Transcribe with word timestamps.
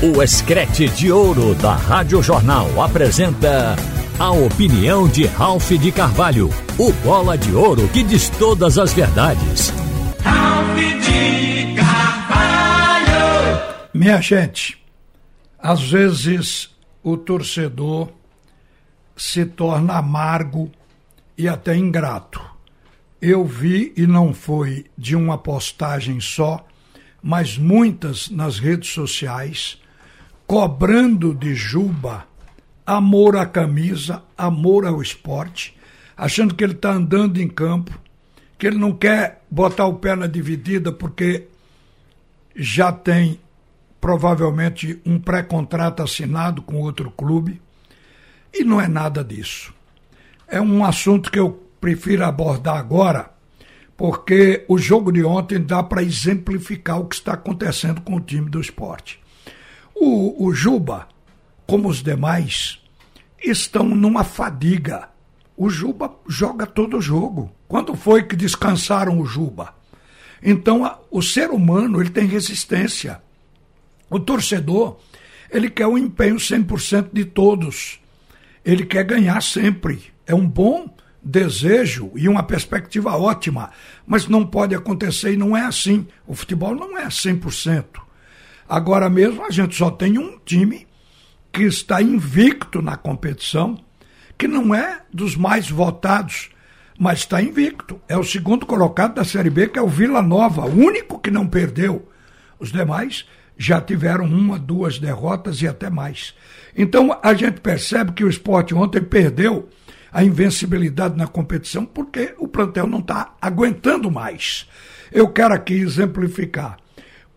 O 0.00 0.22
Escrete 0.22 0.88
de 0.90 1.10
Ouro 1.10 1.56
da 1.56 1.74
Rádio 1.74 2.22
Jornal 2.22 2.80
apresenta 2.80 3.74
a 4.16 4.30
opinião 4.30 5.08
de 5.08 5.26
Ralph 5.26 5.72
de 5.72 5.90
Carvalho, 5.90 6.50
o 6.78 6.92
bola 7.02 7.36
de 7.36 7.52
ouro 7.52 7.88
que 7.88 8.04
diz 8.04 8.28
todas 8.28 8.78
as 8.78 8.92
verdades. 8.92 9.70
Ralph 10.22 10.76
de 10.76 11.74
Carvalho! 11.74 13.10
Minha 13.92 14.20
gente, 14.20 14.80
às 15.58 15.82
vezes 15.90 16.70
o 17.02 17.16
torcedor 17.16 18.08
se 19.16 19.44
torna 19.44 19.94
amargo 19.94 20.70
e 21.36 21.48
até 21.48 21.76
ingrato. 21.76 22.40
Eu 23.20 23.44
vi 23.44 23.92
e 23.96 24.06
não 24.06 24.32
foi 24.32 24.86
de 24.96 25.16
uma 25.16 25.36
postagem 25.36 26.20
só, 26.20 26.64
mas 27.20 27.58
muitas 27.58 28.30
nas 28.30 28.60
redes 28.60 28.90
sociais 28.90 29.80
cobrando 30.48 31.34
de 31.34 31.54
Juba 31.54 32.26
amor 32.86 33.36
à 33.36 33.44
camisa, 33.44 34.22
amor 34.36 34.86
ao 34.86 35.02
esporte, 35.02 35.76
achando 36.16 36.54
que 36.54 36.64
ele 36.64 36.72
está 36.72 36.90
andando 36.90 37.38
em 37.38 37.46
campo, 37.46 37.92
que 38.56 38.66
ele 38.66 38.78
não 38.78 38.94
quer 38.94 39.42
botar 39.50 39.84
o 39.84 39.96
pé 39.96 40.16
na 40.16 40.26
dividida 40.26 40.90
porque 40.90 41.48
já 42.56 42.90
tem 42.90 43.38
provavelmente 44.00 44.98
um 45.04 45.18
pré-contrato 45.18 46.02
assinado 46.02 46.62
com 46.62 46.80
outro 46.80 47.10
clube. 47.10 47.60
E 48.54 48.64
não 48.64 48.80
é 48.80 48.88
nada 48.88 49.22
disso. 49.22 49.74
É 50.48 50.58
um 50.58 50.82
assunto 50.82 51.30
que 51.30 51.38
eu 51.38 51.62
prefiro 51.78 52.24
abordar 52.24 52.78
agora, 52.78 53.30
porque 53.98 54.64
o 54.66 54.78
jogo 54.78 55.12
de 55.12 55.22
ontem 55.22 55.60
dá 55.60 55.82
para 55.82 56.02
exemplificar 56.02 56.98
o 56.98 57.04
que 57.04 57.16
está 57.16 57.34
acontecendo 57.34 58.00
com 58.00 58.16
o 58.16 58.20
time 58.20 58.48
do 58.48 58.62
esporte. 58.62 59.20
O, 60.00 60.46
o 60.46 60.54
Juba, 60.54 61.08
como 61.66 61.88
os 61.88 62.02
demais, 62.02 62.80
estão 63.42 63.84
numa 63.84 64.22
fadiga. 64.22 65.08
O 65.56 65.68
Juba 65.68 66.14
joga 66.28 66.66
todo 66.66 66.98
o 66.98 67.02
jogo. 67.02 67.50
Quando 67.66 67.94
foi 67.94 68.22
que 68.22 68.36
descansaram 68.36 69.20
o 69.20 69.26
Juba? 69.26 69.74
Então, 70.42 70.98
o 71.10 71.20
ser 71.20 71.50
humano 71.50 72.00
ele 72.00 72.10
tem 72.10 72.26
resistência. 72.26 73.20
O 74.08 74.20
torcedor, 74.20 74.98
ele 75.50 75.68
quer 75.68 75.86
o 75.86 75.98
empenho 75.98 76.36
100% 76.36 77.08
de 77.12 77.24
todos. 77.24 78.00
Ele 78.64 78.86
quer 78.86 79.04
ganhar 79.04 79.42
sempre. 79.42 80.12
É 80.26 80.34
um 80.34 80.46
bom 80.46 80.88
desejo 81.22 82.12
e 82.14 82.28
uma 82.28 82.42
perspectiva 82.42 83.16
ótima, 83.16 83.70
mas 84.06 84.28
não 84.28 84.46
pode 84.46 84.74
acontecer 84.74 85.32
e 85.32 85.36
não 85.36 85.56
é 85.56 85.62
assim. 85.62 86.06
O 86.26 86.34
futebol 86.34 86.74
não 86.74 86.96
é 86.96 87.06
100%. 87.06 88.07
Agora 88.68 89.08
mesmo 89.08 89.44
a 89.44 89.50
gente 89.50 89.74
só 89.74 89.90
tem 89.90 90.18
um 90.18 90.38
time 90.44 90.86
que 91.50 91.62
está 91.62 92.02
invicto 92.02 92.82
na 92.82 92.96
competição, 92.96 93.78
que 94.36 94.46
não 94.46 94.74
é 94.74 95.00
dos 95.12 95.34
mais 95.34 95.70
votados, 95.70 96.50
mas 96.98 97.20
está 97.20 97.40
invicto. 97.40 98.00
É 98.06 98.16
o 98.16 98.24
segundo 98.24 98.66
colocado 98.66 99.14
da 99.14 99.24
Série 99.24 99.48
B, 99.48 99.68
que 99.68 99.78
é 99.78 99.82
o 99.82 99.88
Vila 99.88 100.20
Nova, 100.20 100.66
o 100.66 100.76
único 100.76 101.18
que 101.18 101.30
não 101.30 101.46
perdeu. 101.46 102.08
Os 102.58 102.70
demais 102.70 103.24
já 103.56 103.80
tiveram 103.80 104.26
uma, 104.26 104.58
duas 104.58 104.98
derrotas 104.98 105.62
e 105.62 105.66
até 105.66 105.88
mais. 105.88 106.34
Então 106.76 107.18
a 107.22 107.34
gente 107.34 107.60
percebe 107.60 108.12
que 108.12 108.22
o 108.24 108.28
esporte 108.28 108.74
ontem 108.74 109.00
perdeu 109.02 109.68
a 110.12 110.22
invencibilidade 110.22 111.16
na 111.16 111.26
competição 111.26 111.84
porque 111.84 112.34
o 112.38 112.46
plantel 112.46 112.86
não 112.86 113.00
está 113.00 113.34
aguentando 113.40 114.10
mais. 114.10 114.68
Eu 115.10 115.28
quero 115.28 115.54
aqui 115.54 115.74
exemplificar. 115.74 116.76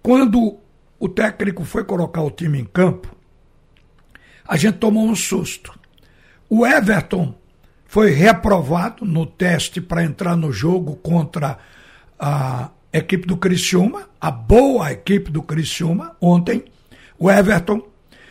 Quando 0.02 0.61
o 1.02 1.10
técnico 1.10 1.66
foi 1.66 1.84
colocar 1.84 2.22
o 2.22 2.30
time 2.30 2.60
em 2.60 2.64
campo, 2.64 3.14
a 4.48 4.56
gente 4.56 4.78
tomou 4.78 5.04
um 5.04 5.16
susto. 5.16 5.74
O 6.48 6.64
Everton 6.64 7.34
foi 7.88 8.12
reprovado 8.12 9.04
no 9.04 9.26
teste 9.26 9.82
para 9.82 10.04
entrar 10.04 10.36
no 10.36 10.52
jogo 10.52 10.96
contra 10.98 11.58
a 12.20 12.70
equipe 12.94 13.26
do 13.26 13.36
Criciúma, 13.36 14.10
a 14.20 14.30
boa 14.30 14.92
equipe 14.92 15.32
do 15.32 15.42
Criciúma, 15.42 16.16
ontem. 16.22 16.66
O 17.18 17.32
Everton, 17.32 17.82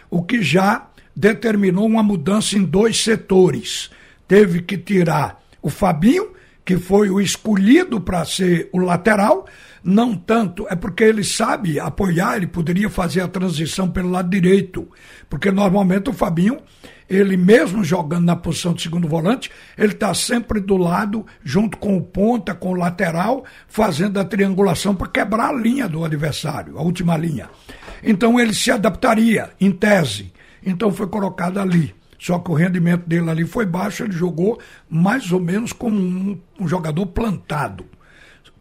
o 0.09 0.23
que 0.23 0.41
já 0.41 0.87
determinou 1.17 1.87
uma 1.87 2.05
mudança 2.05 2.57
em 2.57 2.63
dois 2.63 3.03
setores. 3.03 3.91
Teve 4.29 4.63
que 4.63 4.79
tirar 4.79 5.43
o 5.61 5.69
Fabinho, 5.69 6.30
que 6.65 6.77
foi 6.77 7.11
o 7.11 7.21
escolhido 7.21 8.01
para 8.01 8.25
ser 8.25 8.69
o 8.73 8.79
lateral, 8.79 9.47
não 9.83 10.15
tanto, 10.15 10.67
é 10.69 10.77
porque 10.77 11.03
ele 11.03 11.25
sabe 11.25 11.81
apoiar, 11.81 12.37
ele 12.37 12.47
poderia 12.47 12.91
fazer 12.91 13.23
a 13.23 13.29
transição 13.29 13.91
pelo 13.91 14.11
lado 14.11 14.29
direito, 14.29 14.89
porque 15.29 15.51
normalmente 15.51 16.11
o 16.11 16.13
Fabinho, 16.13 16.59
ele 17.09 17.37
mesmo 17.37 17.83
jogando 17.83 18.27
na 18.27 18.37
posição 18.37 18.73
de 18.73 18.83
segundo 18.83 19.09
volante, 19.09 19.51
ele 19.77 19.93
está 19.93 20.13
sempre 20.15 20.61
do 20.61 20.77
lado, 20.77 21.27
junto 21.43 21.77
com 21.79 21.97
o 21.97 22.03
ponta, 22.03 22.55
com 22.55 22.71
o 22.71 22.77
lateral, 22.77 23.45
fazendo 23.67 24.21
a 24.21 24.25
triangulação 24.25 24.95
para 24.95 25.09
quebrar 25.09 25.49
a 25.49 25.53
linha 25.53 25.89
do 25.89 26.05
adversário, 26.05 26.79
a 26.79 26.83
última 26.83 27.17
linha. 27.17 27.49
Então 28.03 28.39
ele 28.39 28.55
se 28.55 28.71
adaptaria, 28.71 29.51
em 29.61 29.73
tese. 29.73 30.33
Então 30.65 30.93
foi 30.93 31.07
colocado 31.07 31.59
ali. 31.59 31.95
Só 32.21 32.39
que 32.39 32.51
o 32.51 32.55
rendimento 32.55 33.09
dele 33.09 33.31
ali 33.31 33.47
foi 33.47 33.65
baixo, 33.65 34.05
ele 34.05 34.13
jogou 34.13 34.61
mais 34.89 35.33
ou 35.33 35.41
menos 35.41 35.73
como 35.73 35.99
um, 35.99 36.39
um 36.61 36.69
jogador 36.69 37.07
plantado 37.07 37.87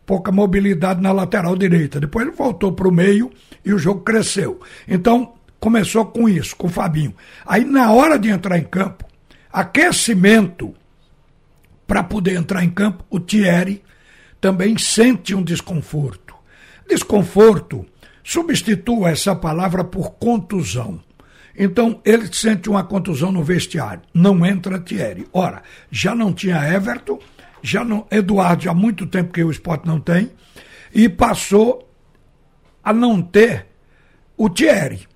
pouca 0.09 0.31
mobilidade 0.31 0.99
na 0.99 1.11
lateral 1.11 1.55
direita. 1.55 1.99
Depois 1.99 2.25
ele 2.25 2.35
voltou 2.35 2.71
para 2.71 2.87
o 2.87 2.91
meio 2.91 3.29
e 3.63 3.71
o 3.71 3.77
jogo 3.77 4.01
cresceu. 4.01 4.59
Então, 4.87 5.35
começou 5.59 6.03
com 6.03 6.27
isso, 6.27 6.55
com 6.55 6.65
o 6.65 6.71
Fabinho. 6.71 7.13
Aí, 7.45 7.63
na 7.63 7.91
hora 7.91 8.17
de 8.17 8.27
entrar 8.27 8.57
em 8.57 8.63
campo, 8.63 9.05
aquecimento 9.53 10.73
para 11.85 12.01
poder 12.01 12.37
entrar 12.37 12.63
em 12.63 12.71
campo, 12.71 13.05
o 13.07 13.19
Thierry 13.19 13.83
também 14.41 14.79
sente 14.79 15.35
um 15.35 15.43
desconforto. 15.43 16.33
Desconforto, 16.87 17.85
substitua 18.23 19.11
essa 19.11 19.35
palavra 19.35 19.83
por 19.83 20.13
contusão. 20.13 20.99
Então, 21.61 21.99
ele 22.05 22.27
sente 22.31 22.69
uma 22.69 22.85
contusão 22.85 23.31
no 23.31 23.43
vestiário. 23.43 24.01
Não 24.13 24.45
entra 24.45 24.79
Thierry. 24.79 25.27
Ora, 25.33 25.61
já 25.91 26.15
não 26.15 26.31
tinha 26.31 26.73
Everton 26.73 27.19
já 27.61 27.83
não, 27.83 28.05
Eduardo 28.09 28.69
há 28.69 28.73
muito 28.73 29.05
tempo 29.05 29.33
que 29.33 29.43
o 29.43 29.51
esporte 29.51 29.85
não 29.85 29.99
tem, 29.99 30.31
e 30.93 31.07
passou 31.07 31.89
a 32.83 32.93
não 32.93 33.21
ter 33.21 33.67
o 34.37 34.49
Thierry. 34.49 35.07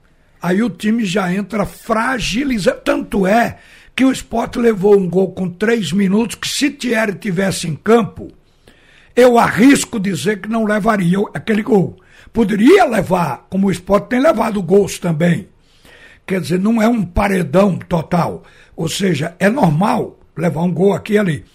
Aí 0.42 0.62
o 0.62 0.70
time 0.70 1.06
já 1.06 1.34
entra 1.34 1.66
fragilizado. 1.66 2.82
Tanto 2.84 3.26
é 3.26 3.60
que 3.96 4.04
o 4.04 4.12
esporte 4.12 4.60
levou 4.60 4.98
um 4.98 5.10
gol 5.10 5.32
com 5.32 5.50
três 5.50 5.92
minutos, 5.92 6.36
que 6.36 6.48
se 6.48 6.70
Thierry 6.70 7.16
tivesse 7.16 7.68
em 7.68 7.76
campo, 7.76 8.32
eu 9.16 9.38
arrisco 9.38 10.00
dizer 10.00 10.42
que 10.42 10.50
não 10.50 10.66
levaria 10.66 11.20
aquele 11.34 11.64
gol. 11.64 11.98
Poderia 12.32 12.86
levar, 12.86 13.48
como 13.50 13.68
o 13.68 13.72
esporte 13.72 14.10
tem 14.10 14.20
levado 14.20 14.62
gols 14.62 15.00
também. 15.00 15.48
Quer 16.26 16.42
dizer, 16.42 16.60
não 16.60 16.82
é 16.82 16.88
um 16.88 17.04
paredão 17.04 17.78
total. 17.78 18.44
Ou 18.76 18.88
seja, 18.88 19.36
é 19.40 19.50
normal 19.50 20.20
levar 20.36 20.62
um 20.62 20.72
gol 20.72 20.94
aqui 20.94 21.14
e 21.14 21.18
ali. 21.18 21.46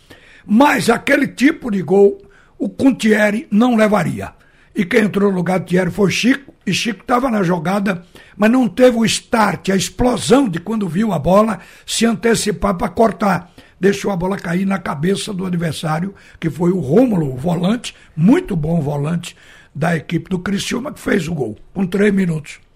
Mas 0.46 0.88
aquele 0.88 1.26
tipo 1.26 1.70
de 1.70 1.82
gol 1.82 2.20
o 2.58 2.68
Contieri 2.68 3.46
não 3.50 3.76
levaria. 3.76 4.32
E 4.74 4.84
quem 4.84 5.02
entrou 5.02 5.30
no 5.30 5.36
lugar 5.36 5.60
do 5.60 5.66
Thierry 5.66 5.90
foi 5.90 6.10
Chico, 6.10 6.54
e 6.66 6.72
Chico 6.72 7.00
estava 7.00 7.30
na 7.30 7.42
jogada, 7.42 8.04
mas 8.36 8.50
não 8.50 8.68
teve 8.68 8.96
o 8.96 9.04
start, 9.04 9.70
a 9.70 9.76
explosão 9.76 10.48
de 10.48 10.60
quando 10.60 10.88
viu 10.88 11.12
a 11.12 11.18
bola 11.18 11.60
se 11.86 12.04
antecipar 12.04 12.74
para 12.74 12.88
cortar. 12.88 13.50
Deixou 13.80 14.10
a 14.10 14.16
bola 14.16 14.36
cair 14.36 14.66
na 14.66 14.78
cabeça 14.78 15.32
do 15.32 15.46
adversário, 15.46 16.14
que 16.38 16.50
foi 16.50 16.70
o 16.70 16.80
Rômulo, 16.80 17.32
o 17.32 17.36
volante, 17.36 17.94
muito 18.14 18.56
bom 18.56 18.80
volante 18.80 19.36
da 19.74 19.96
equipe 19.96 20.28
do 20.28 20.40
Criciúma, 20.40 20.92
que 20.92 21.00
fez 21.00 21.28
o 21.28 21.34
gol, 21.34 21.56
com 21.72 21.86
três 21.86 22.12
minutos. 22.12 22.67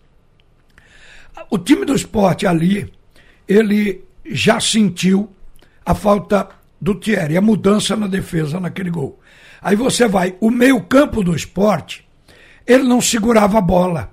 O 1.51 1.59
time 1.59 1.85
do 1.85 1.95
esporte 1.95 2.47
ali, 2.47 2.93
ele 3.49 4.05
já 4.25 4.61
sentiu 4.61 5.31
a 5.85 5.95
falta 5.95 6.49
do 6.81 6.95
Thierry, 6.95 7.37
a 7.37 7.41
mudança 7.41 7.97
na 7.97 8.07
defesa 8.07 8.59
naquele 8.59 8.91
gol. 8.91 9.21
Aí 9.61 9.77
você 9.77 10.09
vai, 10.09 10.37
o 10.41 10.51
meio-campo 10.51 11.23
do 11.23 11.35
esporte, 11.35 12.07
ele 12.67 12.83
não 12.83 13.01
segurava 13.01 13.59
a 13.59 13.61
bola. 13.61 14.11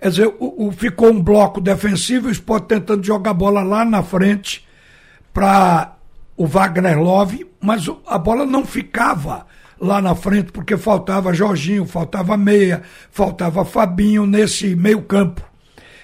Quer 0.00 0.08
dizer, 0.10 0.26
o, 0.38 0.66
o, 0.66 0.72
ficou 0.72 1.10
um 1.10 1.22
bloco 1.22 1.60
defensivo, 1.60 2.28
o 2.28 2.30
esporte 2.30 2.68
tentando 2.68 3.04
jogar 3.04 3.30
a 3.30 3.34
bola 3.34 3.62
lá 3.62 3.84
na 3.84 4.02
frente 4.02 4.66
para 5.32 5.96
o 6.36 6.46
Wagner 6.46 6.98
Love, 6.98 7.46
mas 7.60 7.86
a 8.06 8.18
bola 8.18 8.46
não 8.46 8.64
ficava 8.64 9.46
lá 9.78 10.00
na 10.00 10.14
frente, 10.14 10.52
porque 10.52 10.76
faltava 10.76 11.32
Jorginho, 11.32 11.86
faltava 11.86 12.36
Meia, 12.36 12.82
faltava 13.10 13.64
Fabinho 13.64 14.26
nesse 14.26 14.74
meio-campo. 14.76 15.49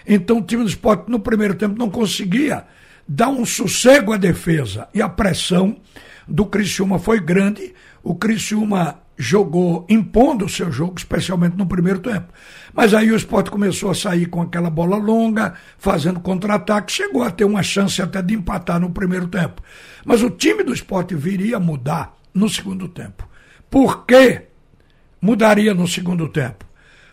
Então 0.06 0.38
o 0.38 0.42
time 0.42 0.62
do 0.62 0.68
esporte 0.68 1.10
no 1.10 1.18
primeiro 1.18 1.54
tempo 1.54 1.78
não 1.78 1.90
conseguia 1.90 2.64
dar 3.08 3.28
um 3.28 3.44
sossego 3.44 4.12
à 4.12 4.16
defesa. 4.16 4.88
E 4.94 5.02
a 5.02 5.08
pressão 5.08 5.76
do 6.26 6.46
Criciúma 6.46 6.98
foi 6.98 7.20
grande. 7.20 7.74
O 8.02 8.14
Criciúma 8.14 9.00
jogou 9.18 9.86
impondo 9.88 10.44
o 10.44 10.48
seu 10.48 10.70
jogo, 10.70 10.94
especialmente 10.98 11.56
no 11.56 11.66
primeiro 11.66 12.00
tempo. 12.00 12.32
Mas 12.72 12.92
aí 12.92 13.10
o 13.10 13.16
esporte 13.16 13.50
começou 13.50 13.90
a 13.90 13.94
sair 13.94 14.26
com 14.26 14.42
aquela 14.42 14.68
bola 14.68 14.96
longa, 14.96 15.54
fazendo 15.78 16.20
contra-ataque, 16.20 16.92
chegou 16.92 17.22
a 17.22 17.30
ter 17.30 17.44
uma 17.44 17.62
chance 17.62 18.00
até 18.02 18.20
de 18.20 18.34
empatar 18.34 18.78
no 18.78 18.90
primeiro 18.90 19.26
tempo. 19.28 19.62
Mas 20.04 20.22
o 20.22 20.30
time 20.30 20.62
do 20.62 20.74
esporte 20.74 21.14
viria 21.14 21.56
a 21.56 21.60
mudar 21.60 22.14
no 22.34 22.48
segundo 22.48 22.88
tempo. 22.88 23.26
Por 23.70 24.04
que 24.04 24.42
mudaria 25.20 25.72
no 25.72 25.88
segundo 25.88 26.28
tempo? 26.28 26.66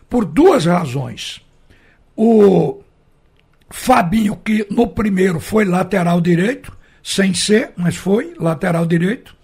Por 0.08 0.24
duas 0.24 0.66
razões. 0.66 1.40
O 2.14 2.83
Fabinho, 3.70 4.36
que 4.36 4.66
no 4.70 4.86
primeiro 4.86 5.40
foi 5.40 5.64
lateral 5.64 6.20
direito, 6.20 6.76
sem 7.02 7.34
ser, 7.34 7.72
mas 7.76 7.96
foi 7.96 8.34
lateral 8.38 8.86
direito, 8.86 9.36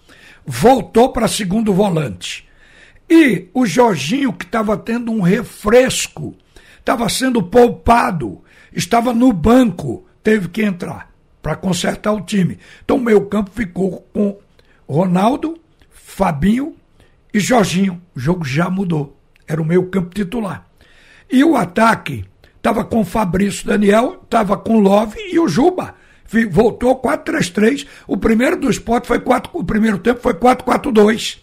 voltou 0.45 1.11
para 1.11 1.27
segundo 1.27 1.73
volante. 1.73 2.47
E 3.09 3.49
o 3.53 3.65
Jorginho, 3.65 4.31
que 4.31 4.45
estava 4.45 4.77
tendo 4.77 5.11
um 5.11 5.21
refresco, 5.21 6.35
estava 6.79 7.09
sendo 7.09 7.43
poupado, 7.43 8.41
estava 8.73 9.13
no 9.13 9.33
banco, 9.33 10.05
teve 10.23 10.47
que 10.47 10.63
entrar 10.63 11.11
para 11.41 11.55
consertar 11.55 12.13
o 12.13 12.21
time. 12.21 12.57
Então 12.83 12.97
o 12.97 13.01
meio 13.01 13.25
campo 13.25 13.51
ficou 13.51 14.07
com 14.13 14.37
Ronaldo, 14.87 15.59
Fabinho 15.89 16.75
e 17.33 17.39
Jorginho. 17.39 18.01
O 18.15 18.19
jogo 18.19 18.45
já 18.45 18.69
mudou. 18.69 19.17
Era 19.47 19.61
o 19.61 19.65
meio 19.65 19.89
campo 19.89 20.13
titular. 20.13 20.67
E 21.29 21.43
o 21.43 21.55
ataque 21.55 22.25
estava 22.61 22.85
com 22.85 23.03
Fabrício 23.03 23.65
Daniel, 23.65 24.21
estava 24.23 24.55
com 24.55 24.79
Love 24.79 25.19
e 25.19 25.39
o 25.39 25.47
Juba. 25.47 25.95
Voltou 26.51 26.95
4-3-3. 27.01 27.87
O 28.07 28.15
primeiro 28.15 28.55
do 28.55 28.69
esporte 28.69 29.07
foi 29.07 29.19
4, 29.19 29.49
o 29.51 29.63
primeiro 29.63 29.97
tempo 29.97 30.21
foi 30.21 30.35
4-4-2 30.35 31.39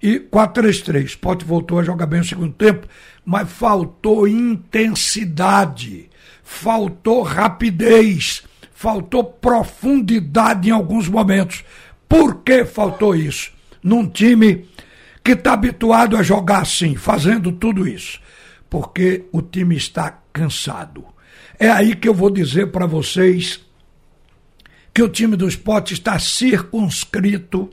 e 0.00 0.20
4-3-3. 0.20 1.04
Sport 1.06 1.42
voltou 1.42 1.80
a 1.80 1.82
jogar 1.82 2.06
bem 2.06 2.20
no 2.20 2.24
segundo 2.24 2.52
tempo, 2.52 2.86
mas 3.24 3.50
faltou 3.50 4.28
intensidade, 4.28 6.08
faltou 6.42 7.22
rapidez, 7.22 8.44
faltou 8.72 9.24
profundidade 9.24 10.68
em 10.68 10.72
alguns 10.72 11.08
momentos. 11.08 11.64
Por 12.08 12.36
que 12.36 12.64
faltou 12.64 13.16
isso? 13.16 13.50
Num 13.82 14.08
time 14.08 14.68
que 15.22 15.32
está 15.32 15.54
habituado 15.54 16.16
a 16.16 16.22
jogar 16.22 16.60
assim, 16.60 16.94
fazendo 16.94 17.50
tudo 17.50 17.88
isso. 17.88 18.20
Porque 18.68 19.24
o 19.32 19.40
time 19.40 19.76
está 19.76 20.18
cansado. 20.32 21.04
É 21.58 21.70
aí 21.70 21.94
que 21.94 22.08
eu 22.08 22.14
vou 22.14 22.30
dizer 22.30 22.72
para 22.72 22.86
vocês 22.86 23.60
que 24.92 25.02
o 25.02 25.08
time 25.08 25.36
do 25.36 25.48
esporte 25.48 25.94
está 25.94 26.18
circunscrito 26.18 27.70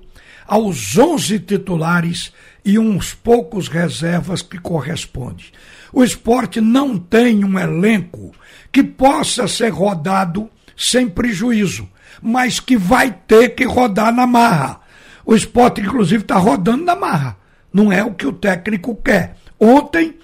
aos 0.48 0.98
11 0.98 1.40
titulares 1.40 2.32
e 2.66 2.78
uns 2.78 3.14
poucos 3.14 3.68
reservas 3.68 4.42
que 4.42 4.58
correspondem. 4.58 5.46
O 5.94 6.04
esporte 6.04 6.62
não 6.62 6.98
tem 6.98 7.44
um 7.44 7.60
elenco 7.60 8.32
que 8.72 8.84
possa 8.84 9.48
ser 9.48 9.70
rodado 9.70 10.50
sem 10.76 11.08
prejuízo, 11.08 11.88
mas 12.22 12.60
que 12.60 12.78
vai 12.78 13.12
ter 13.12 13.50
que 13.50 13.66
rodar 13.66 14.14
na 14.14 14.26
marra. 14.26 14.82
O 15.26 15.36
esporte, 15.36 15.82
inclusive, 15.82 16.24
está 16.24 16.38
rodando 16.38 16.84
na 16.84 16.96
marra. 16.96 17.38
Não 17.72 17.92
é 17.92 18.04
o 18.04 18.14
que 18.14 18.26
o 18.26 18.34
técnico 18.34 18.96
quer. 18.96 19.38
Ontem, 19.60 20.16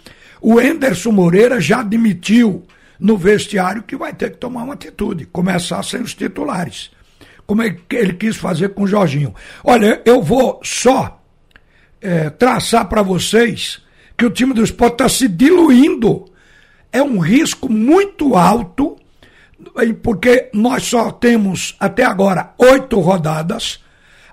o 0.42 0.60
Enderson 0.60 1.12
Moreira 1.12 1.60
já 1.60 1.80
admitiu 1.80 2.66
no 3.00 3.18
vestiário 3.18 3.84
que 3.84 3.95
vai 3.95 4.13
ter 4.13 4.31
que 4.31 4.38
tomar 4.38 4.63
uma 4.63 4.74
atitude, 4.74 5.25
começar 5.25 5.84
sem 5.84 6.01
os 6.01 6.13
titulares 6.13 6.92
como 7.48 7.63
é 7.63 7.75
ele 7.92 8.13
quis 8.13 8.36
fazer 8.36 8.74
com 8.74 8.84
o 8.84 8.88
Jorginho. 8.88 9.34
Olha, 9.63 10.01
eu 10.06 10.22
vou 10.22 10.60
só 10.62 11.24
é, 12.01 12.30
traçar 12.30 12.88
para 12.89 13.01
vocês 13.01 13.81
que 14.18 14.25
o 14.25 14.30
time 14.30 14.54
do 14.54 14.63
esporte 14.63 14.94
está 14.94 15.10
se 15.10 15.30
diluindo. 15.30 16.25
É 16.92 17.01
um 17.01 17.19
risco 17.19 17.72
muito 17.72 18.36
alto, 18.36 18.98
porque 20.04 20.50
nós 20.54 20.84
só 20.84 21.10
temos 21.12 21.75
até 21.80 22.04
agora 22.04 22.54
oito 22.57 23.00
rodadas, 23.00 23.80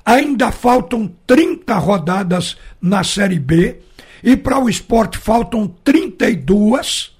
ainda 0.04 0.50
faltam 0.50 1.10
30 1.26 1.74
rodadas 1.78 2.56
na 2.82 3.04
Série 3.04 3.38
B, 3.38 3.80
e 4.24 4.38
para 4.38 4.58
o 4.58 4.70
esporte 4.70 5.18
faltam 5.18 5.68
32. 5.84 7.12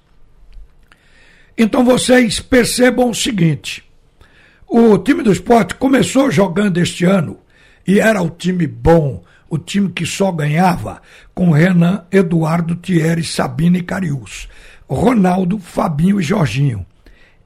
Então 1.57 1.85
vocês 1.85 2.41
percebam 2.41 3.11
o 3.11 3.15
seguinte: 3.15 3.85
o 4.67 4.97
time 4.97 5.23
do 5.23 5.31
esporte 5.31 5.75
começou 5.75 6.31
jogando 6.31 6.79
este 6.79 7.05
ano 7.05 7.37
e 7.87 8.01
era 8.01 8.23
o 8.23 8.31
time 8.31 8.67
bom, 8.67 9.23
o 9.51 9.59
time 9.59 9.93
que 9.93 10.07
só 10.07 10.33
ganhava 10.33 11.03
com 11.35 11.51
Renan, 11.51 12.07
Eduardo, 12.11 12.75
Thierry, 12.75 13.23
Sabina 13.23 13.77
e 13.77 13.83
Carius, 13.83 14.49
Ronaldo, 14.89 15.59
Fabinho 15.59 16.19
e 16.19 16.25
Jorginho. 16.25 16.87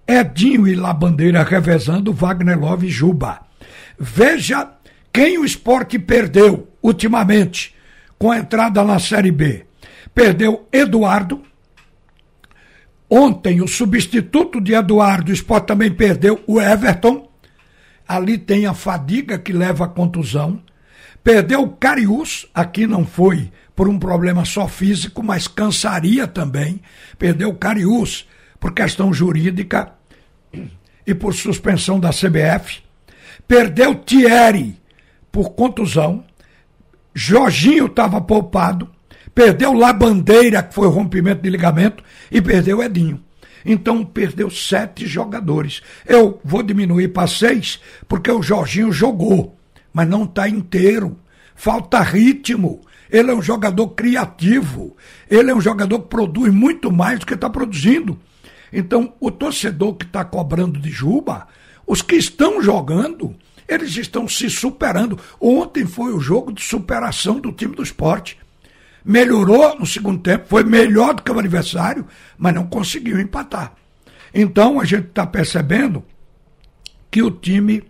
Edinho 0.07 0.67
e 0.67 0.75
Labandeira 0.75 1.43
revezando 1.43 2.15
Wagner 2.15 2.59
Love 2.59 2.87
e 2.87 2.91
Juba. 2.91 3.41
Veja 3.99 4.71
quem 5.13 5.37
o 5.37 5.45
esporte 5.45 5.99
perdeu 5.99 6.67
ultimamente 6.83 7.77
com 8.19 8.31
a 8.31 8.39
entrada 8.39 8.83
na 8.85 8.99
Série 8.99 9.31
B. 9.31 9.65
Perdeu 10.15 10.67
Eduardo, 10.73 11.43
Ontem, 13.11 13.63
o 13.63 13.69
substituto 13.69 14.61
de 14.61 14.75
Eduardo, 14.75 15.31
o 15.31 15.35
Sport 15.35 15.65
também 15.65 15.91
perdeu 15.91 16.43
o 16.47 16.61
Everton. 16.61 17.27
Ali 18.07 18.37
tem 18.37 18.67
a 18.67 18.75
fadiga 18.75 19.39
que 19.39 19.53
leva 19.53 19.87
à 19.87 19.89
contusão. 19.89 20.63
Perdeu 21.25 21.63
o 21.63 21.71
Carius, 21.71 22.47
aqui 22.55 22.87
não 22.87 23.07
foi 23.07 23.51
por 23.75 23.89
um 23.89 23.99
problema 23.99 24.45
só 24.45 24.69
físico, 24.69 25.23
mas 25.23 25.49
cansaria 25.49 26.27
também. 26.27 26.83
Perdeu 27.19 27.49
o 27.49 27.55
Carius 27.55 28.29
por 28.61 28.75
questão 28.75 29.13
jurídica 29.13 29.93
e 31.07 31.15
por 31.15 31.33
suspensão 31.33 31.99
da 31.99 32.11
CBF. 32.11 32.83
Perdeu 33.47 33.95
Thierry 33.95 34.79
por 35.33 35.51
contusão. 35.51 36.25
Jorginho 37.19 37.87
estava 37.87 38.21
poupado 38.21 38.89
perdeu 39.39 39.73
lá 39.73 39.93
Bandeira, 39.93 40.65
que 40.65 40.75
foi 40.75 40.89
o 40.89 40.91
rompimento 40.91 41.43
de 41.43 41.49
ligamento, 41.49 42.03
e 42.29 42.43
perdeu 42.43 42.83
Edinho. 42.83 43.23
Então 43.65 44.05
perdeu 44.05 44.51
sete 44.51 45.07
jogadores. 45.07 45.81
Eu 46.05 46.41
vou 46.45 46.61
diminuir 46.61 47.09
para 47.09 47.29
seis, 47.29 47.81
porque 48.09 48.33
o 48.33 48.43
Jorginho 48.43 48.91
jogou, 48.91 49.57
mas 49.93 50.09
não 50.09 50.25
está 50.25 50.49
inteiro. 50.49 51.17
Falta 51.55 52.01
ritmo. 52.01 52.81
Ele 53.09 53.31
é 53.31 53.35
um 53.35 53.41
jogador 53.41 53.87
criativo. 53.91 54.97
Ele 55.31 55.53
é 55.53 55.55
um 55.55 55.61
jogador 55.61 56.01
que 56.01 56.09
produz 56.09 56.53
muito 56.53 56.91
mais 56.91 57.21
do 57.21 57.27
que 57.27 57.35
está 57.35 57.49
produzindo. 57.49 58.19
Então, 58.73 59.15
o 59.21 59.31
torcedor 59.31 59.95
que 59.95 60.05
está 60.05 60.25
cobrando 60.25 60.81
de 60.81 60.91
Juba, 60.91 61.47
os 61.87 62.03
que 62.03 62.17
estão 62.17 62.61
jogando, 62.61 63.37
eles 63.69 63.97
estão 63.97 64.27
se 64.27 64.49
superando. 64.49 65.19
Ontem 65.41 65.85
foi 65.85 66.13
o 66.13 66.21
jogo 66.21 66.53
de 66.53 66.63
superação 66.63 67.39
do 67.39 67.53
time 67.53 67.77
do 67.77 67.83
esporte 67.83 68.39
melhorou 69.09 69.79
no 69.79 69.87
segundo 69.87 70.21
tempo, 70.21 70.47
foi 70.49 70.63
melhor 70.65 71.15
do 71.15 71.23
que 71.23 71.33
o 71.33 71.39
adversário, 71.39 72.07
mas 72.37 72.55
não 72.55 72.67
conseguiu 72.67 73.19
empatar. 73.19 73.73
Então 74.35 74.79
a 74.79 74.85
gente 74.85 75.07
está 75.07 75.27
percebendo 75.27 76.05
que 77.11 77.23
o 77.23 77.31
time 77.31 77.83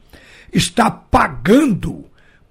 está 0.52 0.88
pagando 0.88 2.04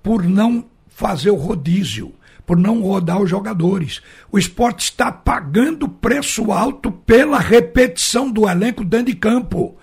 por 0.04 0.24
não 0.24 0.66
fazer 0.90 1.30
o 1.30 1.36
rodízio, 1.36 2.14
por 2.46 2.58
não 2.58 2.82
rodar 2.82 3.22
os 3.22 3.30
jogadores. 3.30 4.02
O 4.30 4.38
esporte 4.38 4.82
está 4.82 5.14
pagando 5.14 5.88
preço 5.88 6.52
alto 6.52 6.92
pela 6.92 7.40
repetição 7.40 8.30
do 8.30 8.50
elenco 8.50 8.84
dentro 8.84 9.08
de 9.08 9.16
campo. 9.16 9.78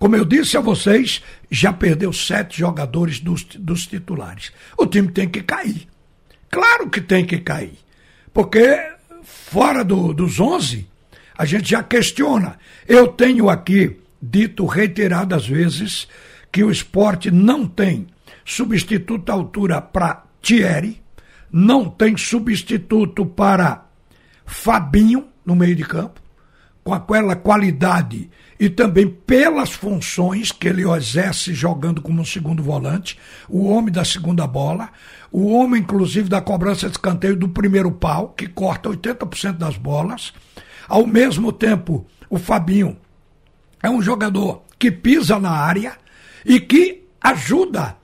Como 0.00 0.16
eu 0.16 0.24
disse 0.24 0.56
a 0.56 0.62
vocês, 0.62 1.22
já 1.50 1.74
perdeu 1.74 2.10
sete 2.10 2.58
jogadores 2.58 3.20
dos, 3.20 3.44
dos 3.44 3.86
titulares. 3.86 4.50
O 4.74 4.86
time 4.86 5.08
tem 5.08 5.28
que 5.28 5.42
cair. 5.42 5.86
Claro 6.50 6.88
que 6.88 7.02
tem 7.02 7.26
que 7.26 7.36
cair. 7.36 7.78
Porque 8.32 8.80
fora 9.22 9.84
do, 9.84 10.14
dos 10.14 10.40
11, 10.40 10.88
a 11.36 11.44
gente 11.44 11.68
já 11.68 11.82
questiona. 11.82 12.58
Eu 12.88 13.08
tenho 13.08 13.50
aqui 13.50 14.00
dito 14.22 14.64
reiteradas 14.64 15.46
vezes 15.46 16.08
que 16.50 16.64
o 16.64 16.70
esporte 16.70 17.30
não 17.30 17.66
tem 17.66 18.06
substituto 18.42 19.28
à 19.28 19.34
altura 19.34 19.82
para 19.82 20.24
Thierry, 20.40 21.02
não 21.52 21.90
tem 21.90 22.16
substituto 22.16 23.26
para 23.26 23.86
Fabinho 24.46 25.28
no 25.44 25.54
meio 25.54 25.76
de 25.76 25.84
campo, 25.84 26.22
com 26.82 26.94
aquela 26.94 27.36
qualidade 27.36 28.30
e 28.60 28.68
também 28.68 29.08
pelas 29.08 29.70
funções 29.70 30.52
que 30.52 30.68
ele 30.68 30.86
exerce 30.86 31.54
jogando 31.54 32.02
como 32.02 32.20
um 32.20 32.24
segundo 32.26 32.62
volante, 32.62 33.18
o 33.48 33.66
homem 33.66 33.90
da 33.90 34.04
segunda 34.04 34.46
bola, 34.46 34.90
o 35.32 35.50
homem, 35.50 35.80
inclusive, 35.80 36.28
da 36.28 36.42
cobrança 36.42 36.86
de 36.86 36.92
escanteio 36.92 37.34
do 37.34 37.48
primeiro 37.48 37.90
pau, 37.90 38.34
que 38.36 38.46
corta 38.46 38.90
80% 38.90 39.52
das 39.56 39.78
bolas. 39.78 40.34
Ao 40.86 41.06
mesmo 41.06 41.52
tempo, 41.52 42.06
o 42.28 42.38
Fabinho 42.38 42.98
é 43.82 43.88
um 43.88 44.02
jogador 44.02 44.62
que 44.78 44.90
pisa 44.90 45.38
na 45.38 45.52
área 45.52 45.94
e 46.44 46.60
que 46.60 47.08
ajuda 47.18 47.96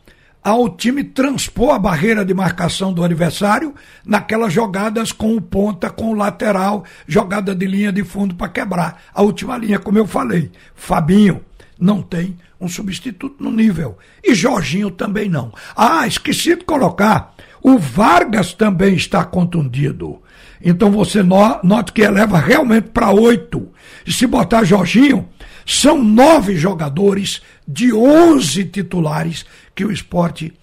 ao 0.47 0.69
time 0.69 1.03
transpor 1.03 1.75
a 1.75 1.79
barreira 1.79 2.25
de 2.25 2.33
marcação 2.33 2.93
do 2.93 3.03
adversário 3.03 3.75
naquelas 4.05 4.53
jogadas 4.53 5.11
com 5.11 5.35
o 5.35 5.41
ponta, 5.41 5.91
com 5.91 6.11
o 6.11 6.15
lateral, 6.15 6.85
jogada 7.05 7.53
de 7.53 7.67
linha 7.67 7.91
de 7.91 8.05
fundo 8.05 8.37
para 8.37 8.49
quebrar. 8.49 9.03
A 9.13 9.23
última 9.23 9.59
linha, 9.59 9.81
como 9.81 9.99
eu 9.99 10.07
falei, 10.07 10.53
Fabinho 10.73 11.45
não 11.77 12.01
tem 12.01 12.37
um 12.61 12.69
substituto 12.69 13.43
no 13.43 13.51
nível. 13.51 13.99
E 14.23 14.37
Jorginho 14.37 14.89
também 14.89 15.29
não. 15.29 15.53
Ah, 15.75 16.07
esqueci 16.07 16.55
de 16.55 16.63
colocar. 16.63 17.35
O 17.61 17.77
Vargas 17.77 18.53
também 18.55 18.95
está 18.95 19.25
contundido. 19.25 20.23
Então 20.63 20.93
você 20.93 21.25
note 21.25 21.93
que 21.93 22.03
eleva 22.03 22.39
realmente 22.39 22.91
para 22.91 23.11
oito. 23.11 23.69
E 24.07 24.13
se 24.13 24.29
botar 24.29 24.63
Jorginho, 24.63 25.29
são 25.67 26.03
nove 26.03 26.57
jogadores 26.57 27.43
de 27.67 27.93
onze 27.93 28.65
titulares 28.65 29.45
que 29.75 29.85
o 29.85 29.91
esporte 29.91 30.55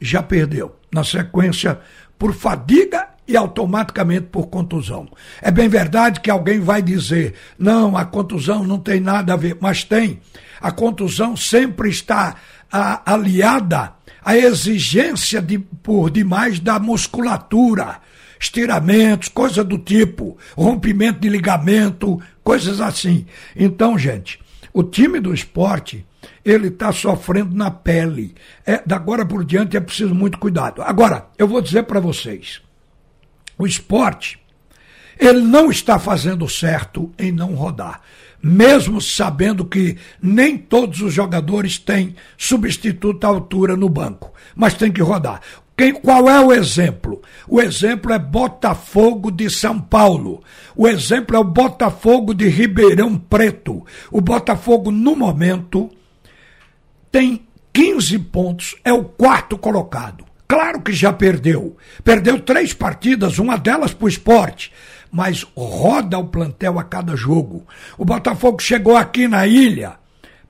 já 0.00 0.22
perdeu. 0.22 0.76
Na 0.92 1.02
sequência, 1.02 1.80
por 2.18 2.32
fadiga 2.32 3.08
e 3.26 3.36
automaticamente 3.36 4.26
por 4.26 4.46
contusão. 4.46 5.08
É 5.40 5.50
bem 5.50 5.68
verdade 5.68 6.20
que 6.20 6.30
alguém 6.30 6.60
vai 6.60 6.80
dizer: 6.80 7.34
não, 7.58 7.96
a 7.96 8.04
contusão 8.04 8.62
não 8.62 8.78
tem 8.78 9.00
nada 9.00 9.32
a 9.32 9.36
ver, 9.36 9.56
mas 9.60 9.82
tem. 9.82 10.20
A 10.60 10.70
contusão 10.70 11.36
sempre 11.36 11.88
está 11.90 12.36
a, 12.70 13.12
aliada 13.12 13.94
à 14.24 14.36
exigência 14.36 15.42
de, 15.42 15.58
por 15.58 16.10
demais 16.10 16.60
da 16.60 16.78
musculatura 16.78 18.00
estiramentos, 18.38 19.28
coisa 19.28 19.62
do 19.62 19.78
tipo, 19.78 20.36
rompimento 20.56 21.20
de 21.20 21.28
ligamento, 21.28 22.20
coisas 22.42 22.80
assim. 22.80 23.24
Então, 23.54 23.96
gente, 23.96 24.40
o 24.72 24.82
time 24.82 25.20
do 25.20 25.34
esporte, 25.34 26.06
ele 26.44 26.68
está 26.68 26.92
sofrendo 26.92 27.54
na 27.54 27.70
pele. 27.70 28.34
É, 28.64 28.82
da 28.86 28.96
agora 28.96 29.24
por 29.24 29.44
diante 29.44 29.76
é 29.76 29.80
preciso 29.80 30.14
muito 30.14 30.38
cuidado. 30.38 30.82
Agora, 30.82 31.28
eu 31.38 31.46
vou 31.46 31.60
dizer 31.60 31.84
para 31.84 32.00
vocês, 32.00 32.62
o 33.58 33.66
esporte, 33.66 34.40
ele 35.18 35.40
não 35.40 35.70
está 35.70 35.98
fazendo 35.98 36.48
certo 36.48 37.12
em 37.18 37.30
não 37.30 37.54
rodar 37.54 38.00
mesmo 38.42 39.00
sabendo 39.00 39.64
que 39.64 39.96
nem 40.20 40.58
todos 40.58 41.00
os 41.00 41.14
jogadores 41.14 41.78
têm 41.78 42.16
substituto 42.36 43.24
à 43.24 43.28
altura 43.28 43.76
no 43.76 43.88
banco, 43.88 44.32
mas 44.56 44.74
tem 44.74 44.90
que 44.90 45.00
rodar. 45.00 45.40
Quem, 45.76 45.94
qual 45.94 46.28
é 46.28 46.40
o 46.40 46.52
exemplo? 46.52 47.22
O 47.48 47.60
exemplo 47.60 48.12
é 48.12 48.18
Botafogo 48.18 49.30
de 49.30 49.48
São 49.48 49.80
Paulo. 49.80 50.42
O 50.76 50.86
exemplo 50.86 51.34
é 51.34 51.38
o 51.38 51.44
Botafogo 51.44 52.34
de 52.34 52.46
Ribeirão 52.48 53.16
Preto. 53.16 53.84
O 54.10 54.20
Botafogo, 54.20 54.90
no 54.90 55.16
momento, 55.16 55.90
tem 57.10 57.46
15 57.72 58.18
pontos, 58.18 58.76
é 58.84 58.92
o 58.92 59.04
quarto 59.04 59.56
colocado. 59.56 60.24
Claro 60.46 60.82
que 60.82 60.92
já 60.92 61.10
perdeu. 61.10 61.76
Perdeu 62.04 62.38
três 62.38 62.74
partidas, 62.74 63.38
uma 63.38 63.56
delas 63.56 63.94
para 63.94 64.04
o 64.04 64.08
esporte. 64.08 64.70
Mas 65.10 65.46
roda 65.56 66.18
o 66.18 66.28
plantel 66.28 66.78
a 66.78 66.84
cada 66.84 67.16
jogo. 67.16 67.66
O 67.96 68.04
Botafogo 68.04 68.60
chegou 68.60 68.94
aqui 68.94 69.26
na 69.26 69.46
ilha 69.46 69.94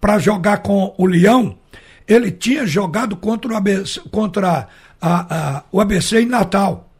para 0.00 0.18
jogar 0.18 0.58
com 0.58 0.92
o 0.98 1.06
Leão. 1.06 1.56
Ele 2.12 2.30
tinha 2.30 2.66
jogado 2.66 3.16
contra 3.16 3.52
o 3.52 3.56
ABC, 3.56 4.00
contra 4.10 4.68
a, 5.00 5.56
a, 5.56 5.64
o 5.72 5.80
ABC 5.80 6.20
em 6.20 6.26
Natal. 6.26 6.90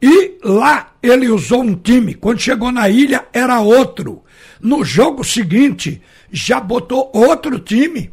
E 0.00 0.38
lá 0.44 0.92
ele 1.02 1.28
usou 1.28 1.62
um 1.62 1.74
time. 1.74 2.14
Quando 2.14 2.40
chegou 2.40 2.70
na 2.70 2.88
ilha, 2.88 3.26
era 3.32 3.60
outro. 3.60 4.22
No 4.60 4.84
jogo 4.84 5.24
seguinte, 5.24 6.02
já 6.30 6.60
botou 6.60 7.10
outro 7.14 7.58
time. 7.58 8.12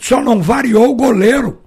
Só 0.00 0.20
não 0.20 0.42
variou 0.42 0.90
o 0.90 0.94
goleiro. 0.94 1.62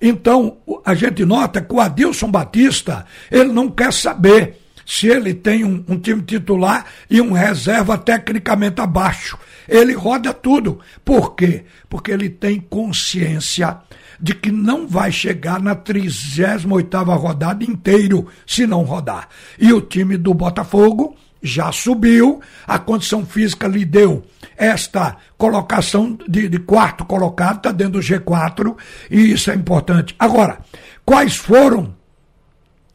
Então, 0.00 0.58
a 0.84 0.94
gente 0.94 1.24
nota 1.24 1.60
que 1.60 1.72
o 1.72 1.80
Adilson 1.80 2.30
Batista, 2.30 3.06
ele 3.30 3.52
não 3.52 3.68
quer 3.68 3.92
saber 3.92 4.61
se 4.92 5.06
ele 5.06 5.32
tem 5.32 5.64
um, 5.64 5.82
um 5.88 5.98
time 5.98 6.20
titular 6.20 6.84
e 7.08 7.18
um 7.18 7.32
reserva 7.32 7.96
tecnicamente 7.96 8.78
abaixo. 8.78 9.38
Ele 9.66 9.94
roda 9.94 10.34
tudo. 10.34 10.80
Por 11.02 11.34
quê? 11.34 11.64
Porque 11.88 12.10
ele 12.10 12.28
tem 12.28 12.60
consciência 12.60 13.78
de 14.20 14.34
que 14.34 14.52
não 14.52 14.86
vai 14.86 15.10
chegar 15.10 15.58
na 15.62 15.74
38 15.74 16.98
rodada 17.04 17.64
inteiro 17.64 18.28
se 18.46 18.66
não 18.66 18.82
rodar. 18.82 19.30
E 19.58 19.72
o 19.72 19.80
time 19.80 20.18
do 20.18 20.34
Botafogo 20.34 21.16
já 21.42 21.72
subiu, 21.72 22.42
a 22.66 22.78
condição 22.78 23.24
física 23.24 23.66
lhe 23.66 23.86
deu 23.86 24.22
esta 24.58 25.16
colocação 25.38 26.18
de, 26.28 26.50
de 26.50 26.58
quarto 26.58 27.06
colocado, 27.06 27.56
está 27.56 27.72
dentro 27.72 27.94
do 27.94 28.00
G4, 28.00 28.76
e 29.10 29.32
isso 29.32 29.50
é 29.50 29.54
importante. 29.54 30.14
Agora, 30.18 30.58
quais 31.02 31.34
foram 31.34 31.96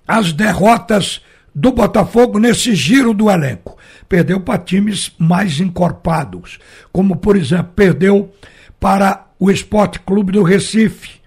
as 0.07 0.31
derrotas 0.31 1.21
do 1.57 1.71
Botafogo 1.71 2.37
nesse 2.37 2.75
giro 2.75 3.15
do 3.15 3.31
elenco? 3.31 3.75
Perdeu 4.07 4.39
para 4.39 4.59
times 4.59 5.11
mais 5.17 5.59
encorpados, 5.59 6.59
como 6.91 7.15
por 7.15 7.35
exemplo, 7.35 7.71
perdeu 7.75 8.31
para 8.79 9.25
o 9.39 9.49
Esporte 9.49 9.99
Clube 9.99 10.31
do 10.31 10.43
Recife, 10.43 11.19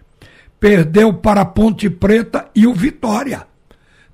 perdeu 0.61 1.13
para 1.13 1.41
a 1.41 1.45
Ponte 1.45 1.91
Preta 1.91 2.49
e 2.55 2.65
o 2.65 2.73
Vitória. 2.73 3.45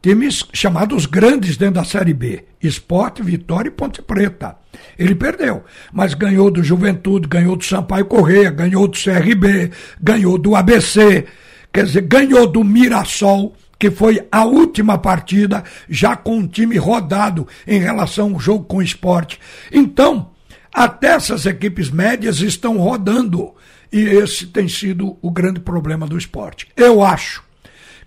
Times 0.00 0.42
chamados 0.54 1.04
grandes 1.04 1.58
dentro 1.58 1.74
da 1.74 1.84
Série 1.84 2.14
B. 2.14 2.44
Esporte, 2.62 3.22
Vitória 3.22 3.68
e 3.68 3.72
Ponte 3.72 4.00
Preta. 4.00 4.56
Ele 4.98 5.14
perdeu, 5.14 5.64
mas 5.92 6.14
ganhou 6.14 6.50
do 6.50 6.62
Juventude, 6.62 7.28
ganhou 7.28 7.56
do 7.56 7.64
Sampaio 7.64 8.06
Correia, 8.06 8.50
ganhou 8.50 8.88
do 8.88 8.96
CRB, 8.96 9.70
ganhou 10.00 10.38
do 10.38 10.56
ABC, 10.56 11.26
quer 11.70 11.84
dizer, 11.84 12.02
ganhou 12.02 12.46
do 12.46 12.64
Mirassol, 12.64 13.54
que 13.78 13.90
foi 13.90 14.26
a 14.30 14.44
última 14.44 14.98
partida, 14.98 15.64
já 15.88 16.16
com 16.16 16.38
um 16.38 16.46
time 16.46 16.76
rodado 16.76 17.46
em 17.66 17.78
relação 17.78 18.34
ao 18.34 18.40
jogo 18.40 18.64
com 18.64 18.78
o 18.78 18.82
esporte. 18.82 19.38
Então, 19.70 20.30
até 20.72 21.08
essas 21.08 21.46
equipes 21.46 21.90
médias 21.90 22.40
estão 22.40 22.78
rodando. 22.78 23.54
E 23.92 24.00
esse 24.00 24.46
tem 24.46 24.68
sido 24.68 25.16
o 25.22 25.30
grande 25.30 25.60
problema 25.60 26.06
do 26.06 26.18
esporte. 26.18 26.68
Eu 26.76 27.02
acho 27.02 27.42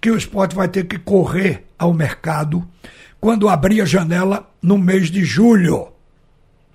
que 0.01 0.11
o 0.11 0.17
esporte 0.17 0.55
vai 0.55 0.67
ter 0.67 0.85
que 0.85 0.97
correr 0.97 1.65
ao 1.77 1.93
mercado 1.93 2.67
quando 3.19 3.49
abrir 3.49 3.81
a 3.81 3.85
janela 3.85 4.49
no 4.61 4.77
mês 4.77 5.09
de 5.09 5.23
julho. 5.23 5.89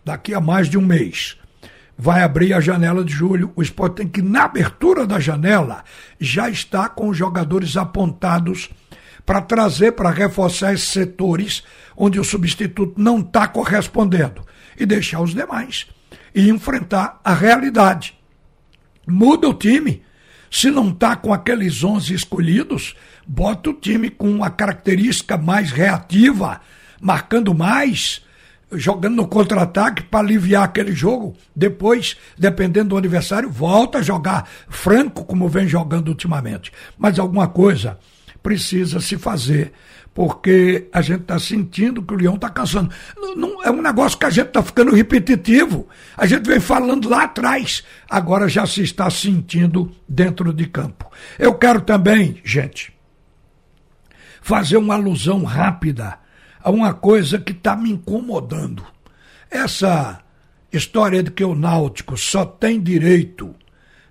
Daqui 0.04 0.34
a 0.34 0.40
mais 0.40 0.68
de 0.68 0.76
um 0.76 0.82
mês. 0.82 1.36
Vai 1.96 2.22
abrir 2.22 2.52
a 2.52 2.60
janela 2.60 3.04
de 3.04 3.12
julho. 3.12 3.52
O 3.54 3.62
esporte 3.62 3.96
tem 3.96 4.08
que, 4.08 4.20
na 4.20 4.44
abertura 4.44 5.06
da 5.06 5.20
janela, 5.20 5.84
já 6.18 6.50
estar 6.50 6.90
com 6.90 7.08
os 7.08 7.16
jogadores 7.16 7.76
apontados 7.76 8.68
para 9.24 9.40
trazer, 9.40 9.92
para 9.92 10.10
reforçar 10.10 10.74
esses 10.74 10.88
setores 10.88 11.62
onde 11.96 12.18
o 12.18 12.24
substituto 12.24 12.94
não 12.96 13.20
está 13.20 13.46
correspondendo 13.46 14.44
e 14.78 14.84
deixar 14.84 15.20
os 15.20 15.34
demais 15.34 15.86
e 16.34 16.50
enfrentar 16.50 17.20
a 17.24 17.32
realidade. 17.32 18.18
Muda 19.06 19.48
o 19.48 19.54
time. 19.54 20.02
Se 20.50 20.70
não 20.70 20.90
está 20.90 21.16
com 21.16 21.32
aqueles 21.32 21.82
11 21.82 22.14
escolhidos, 22.14 22.94
bota 23.26 23.70
o 23.70 23.74
time 23.74 24.10
com 24.10 24.30
uma 24.30 24.50
característica 24.50 25.36
mais 25.36 25.70
reativa, 25.70 26.60
marcando 27.00 27.54
mais, 27.54 28.23
jogando 28.76 29.16
no 29.16 29.28
contra-ataque 29.28 30.02
para 30.04 30.20
aliviar 30.20 30.64
aquele 30.64 30.92
jogo. 30.92 31.36
Depois, 31.54 32.16
dependendo 32.38 32.90
do 32.90 32.96
adversário, 32.96 33.50
volta 33.50 33.98
a 33.98 34.02
jogar 34.02 34.48
franco, 34.68 35.24
como 35.24 35.48
vem 35.48 35.66
jogando 35.66 36.08
ultimamente. 36.08 36.72
Mas 36.98 37.18
alguma 37.18 37.48
coisa 37.48 37.98
precisa 38.42 39.00
se 39.00 39.16
fazer 39.16 39.72
porque 40.14 40.88
a 40.92 41.02
gente 41.02 41.22
está 41.22 41.38
sentindo 41.40 42.00
que 42.00 42.14
o 42.14 42.16
leão 42.16 42.36
está 42.36 42.48
cansando. 42.48 42.94
Não, 43.16 43.34
não, 43.34 43.64
é 43.64 43.70
um 43.70 43.82
negócio 43.82 44.16
que 44.16 44.24
a 44.24 44.30
gente 44.30 44.46
está 44.46 44.62
ficando 44.62 44.94
repetitivo. 44.94 45.88
A 46.16 46.24
gente 46.24 46.46
vem 46.46 46.60
falando 46.60 47.08
lá 47.08 47.24
atrás, 47.24 47.82
agora 48.08 48.48
já 48.48 48.64
se 48.64 48.82
está 48.82 49.10
sentindo 49.10 49.90
dentro 50.08 50.52
de 50.52 50.66
campo. 50.66 51.10
Eu 51.36 51.54
quero 51.54 51.80
também, 51.80 52.40
gente, 52.44 52.94
fazer 54.40 54.76
uma 54.76 54.94
alusão 54.94 55.42
rápida 55.42 56.22
a 56.64 56.70
uma 56.70 56.92
coisa 56.92 57.38
que 57.38 57.52
está 57.52 57.76
me 57.76 57.92
incomodando. 57.92 58.84
Essa 59.48 60.20
história 60.72 61.22
de 61.22 61.30
que 61.30 61.44
o 61.44 61.54
Náutico 61.54 62.16
só 62.16 62.44
tem 62.44 62.82
direito 62.82 63.54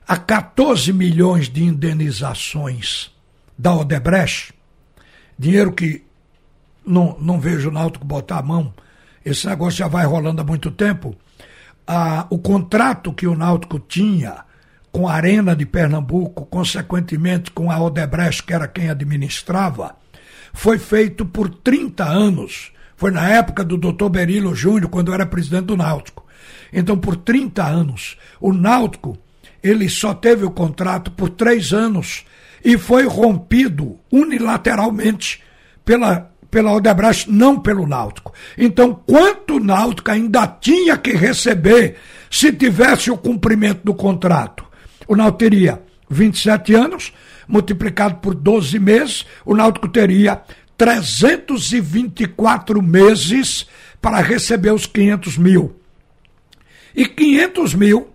a 0.08 0.16
14 0.16 0.94
milhões 0.94 1.50
de 1.50 1.64
indenizações 1.64 3.12
da 3.58 3.76
Odebrecht 3.76 4.54
dinheiro 5.38 5.74
que 5.74 6.04
não, 6.86 7.18
não 7.20 7.40
vejo 7.40 7.70
o 7.70 7.72
Náutico 7.72 8.06
botar 8.06 8.40
a 8.40 8.44
mão, 8.44 8.74
esse 9.26 9.48
negócio 9.48 9.80
já 9.80 9.88
vai 9.88 10.06
rolando 10.06 10.42
há 10.42 10.46
muito 10.46 10.72
tempo. 10.72 11.16
Ah, 11.88 12.28
o 12.30 12.38
contrato 12.38 13.14
que 13.14 13.28
o 13.28 13.36
Náutico 13.36 13.80
tinha 13.80 14.46
com 14.92 15.08
a 15.08 15.14
Arena 15.14 15.56
de 15.56 15.66
Pernambuco, 15.66 16.46
consequentemente 16.46 17.52
com 17.52 17.72
a 17.72 17.80
Odebrecht, 17.80 18.44
que 18.44 18.54
era 18.54 18.68
quem 18.68 18.90
administrava, 18.90 19.96
foi 20.54 20.78
feito 20.78 21.26
por 21.26 21.50
30 21.50 22.06
anos. 22.06 22.72
Foi 22.96 23.12
na 23.12 23.28
época 23.28 23.64
do 23.64 23.76
Dr. 23.76 24.08
Berilo 24.10 24.56
Júnior, 24.56 24.90
quando 24.90 25.14
era 25.14 25.26
presidente 25.26 25.66
do 25.66 25.76
Náutico. 25.76 26.26
Então, 26.72 26.98
por 26.98 27.18
30 27.18 27.64
anos, 27.64 28.18
o 28.40 28.54
Náutico 28.54 29.18
ele 29.64 29.90
só 29.90 30.14
teve 30.14 30.46
o 30.46 30.52
contrato 30.52 31.10
por 31.12 31.30
três 31.30 31.74
anos 31.74 32.26
e 32.64 32.78
foi 32.78 33.06
rompido 33.06 33.98
unilateralmente 34.12 35.42
pela, 35.86 36.32
pela 36.52 36.74
Odebrecht, 36.74 37.32
não 37.32 37.60
pelo 37.60 37.88
Náutico. 37.88 38.34
Então, 38.58 38.94
quanto 38.94 39.56
o 39.56 39.64
Náutico 39.64 40.12
ainda 40.12 40.46
tinha 40.48 40.98
que 40.98 41.12
receber 41.12 41.96
se 42.30 42.52
tivesse 42.52 43.10
o 43.10 43.18
cumprimento 43.18 43.82
do 43.84 43.94
contrato? 43.94 44.66
O 45.08 45.16
Náutico 45.16 45.40
teria 45.40 45.82
27 46.10 46.74
anos, 46.74 47.14
multiplicado 47.48 48.16
por 48.16 48.36
12 48.36 48.78
meses, 48.80 49.26
o 49.46 49.56
Náutico 49.56 49.88
teria 49.88 50.42
324 50.78 52.82
meses 52.82 53.66
para 54.02 54.20
receber 54.22 54.74
os 54.74 54.86
500 54.86 55.38
mil. 55.38 55.74
E 56.96 57.06
500 57.06 57.74
mil, 57.74 58.14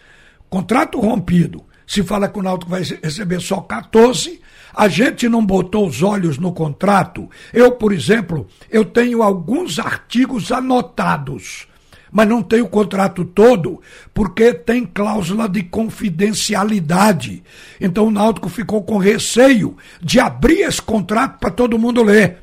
contrato 0.50 1.00
rompido, 1.00 1.64
se 1.86 2.02
fala 2.02 2.28
que 2.28 2.38
o 2.38 2.42
Náutico 2.42 2.70
vai 2.70 2.82
receber 2.82 3.40
só 3.40 3.62
14, 3.62 4.40
a 4.74 4.86
gente 4.86 5.28
não 5.28 5.44
botou 5.44 5.88
os 5.88 6.02
olhos 6.02 6.36
no 6.36 6.52
contrato. 6.52 7.28
Eu, 7.54 7.72
por 7.72 7.92
exemplo, 7.92 8.46
eu 8.70 8.84
tenho 8.84 9.22
alguns 9.22 9.78
artigos 9.78 10.52
anotados, 10.52 11.66
mas 12.10 12.28
não 12.28 12.42
tenho 12.42 12.64
o 12.64 12.68
contrato 12.68 13.24
todo, 13.24 13.80
porque 14.12 14.52
tem 14.52 14.84
cláusula 14.84 15.48
de 15.48 15.62
confidencialidade. 15.62 17.42
Então 17.80 18.06
o 18.06 18.10
Náutico 18.10 18.48
ficou 18.48 18.82
com 18.82 18.98
receio 18.98 19.76
de 20.02 20.18
abrir 20.18 20.60
esse 20.60 20.82
contrato 20.82 21.38
para 21.38 21.50
todo 21.50 21.78
mundo 21.78 22.02
ler. 22.02 22.38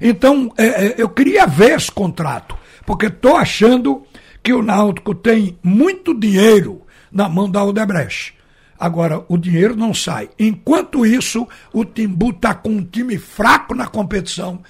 Então 0.00 0.52
é, 0.56 0.66
é, 0.66 0.94
eu 0.96 1.08
queria 1.08 1.46
ver 1.46 1.76
esse 1.76 1.90
contrato, 1.90 2.56
porque 2.86 3.06
estou 3.06 3.36
achando 3.36 4.02
que 4.42 4.52
o 4.52 4.62
Náutico 4.62 5.14
tem 5.14 5.58
muito 5.62 6.18
dinheiro 6.18 6.82
na 7.10 7.28
mão 7.28 7.50
da 7.50 7.64
Odebrecht. 7.64 8.34
Agora, 8.78 9.22
o 9.28 9.36
dinheiro 9.36 9.76
não 9.76 9.92
sai. 9.92 10.30
Enquanto 10.38 11.04
isso, 11.04 11.46
o 11.70 11.84
Timbu 11.84 12.30
está 12.30 12.54
com 12.54 12.70
um 12.70 12.82
time 12.82 13.18
fraco 13.18 13.74
na 13.74 13.86
competição, 13.86 14.60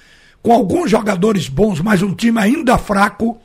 com 0.43 0.51
alguns 0.51 0.91
jogadores 0.91 1.47
bons, 1.47 1.79
mas 1.79 2.01
um 2.01 2.13
time 2.13 2.37
ainda 2.37 2.77
fraco, 2.77 3.39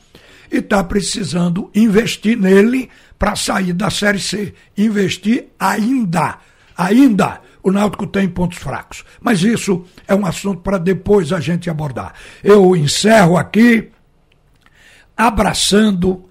e 0.50 0.58
está 0.58 0.82
precisando 0.82 1.70
investir 1.74 2.36
nele 2.36 2.88
para 3.18 3.36
sair 3.36 3.72
da 3.72 3.90
Série 3.90 4.20
C. 4.20 4.54
Investir 4.76 5.46
ainda. 5.58 6.38
Ainda. 6.76 7.40
O 7.62 7.72
Náutico 7.72 8.06
tem 8.06 8.28
pontos 8.28 8.58
fracos. 8.58 9.04
Mas 9.20 9.42
isso 9.42 9.84
é 10.06 10.14
um 10.14 10.24
assunto 10.24 10.60
para 10.60 10.78
depois 10.78 11.32
a 11.32 11.40
gente 11.40 11.68
abordar. 11.68 12.14
Eu 12.44 12.76
encerro 12.76 13.36
aqui 13.36 13.90
abraçando, 15.16 16.28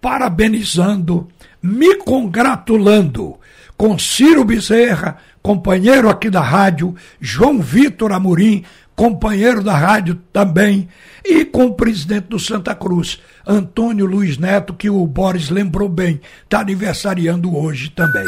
parabenizando, 0.00 1.28
me 1.62 1.96
congratulando 1.96 3.38
com 3.76 3.98
Ciro 3.98 4.44
Bezerra, 4.44 5.16
companheiro 5.42 6.08
aqui 6.08 6.30
da 6.30 6.40
rádio, 6.40 6.94
João 7.20 7.60
Vitor 7.60 8.12
Amorim, 8.12 8.64
companheiro 8.94 9.62
da 9.62 9.76
rádio 9.76 10.20
também, 10.32 10.88
e 11.24 11.44
com 11.44 11.66
o 11.66 11.74
presidente 11.74 12.28
do 12.28 12.38
Santa 12.38 12.74
Cruz, 12.74 13.18
Antônio 13.46 14.04
Luiz 14.04 14.36
Neto, 14.36 14.74
que 14.74 14.90
o 14.90 15.06
Boris 15.06 15.48
lembrou 15.48 15.88
bem, 15.88 16.20
está 16.44 16.60
aniversariando 16.60 17.56
hoje 17.56 17.90
também. 17.90 18.26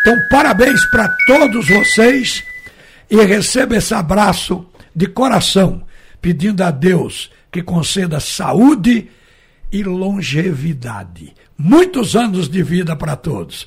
Então, 0.00 0.16
parabéns 0.30 0.84
para 0.86 1.08
todos 1.26 1.68
vocês 1.68 2.42
e 3.10 3.16
receba 3.24 3.76
esse 3.76 3.94
abraço 3.94 4.64
de 4.94 5.06
coração, 5.06 5.82
pedindo 6.20 6.62
a 6.62 6.70
Deus 6.70 7.30
que 7.50 7.62
conceda 7.62 8.20
saúde 8.20 9.08
e 9.70 9.82
longevidade. 9.82 11.34
Muitos 11.58 12.14
anos 12.14 12.48
de 12.48 12.62
vida 12.62 12.94
para 12.94 13.16
todos. 13.16 13.66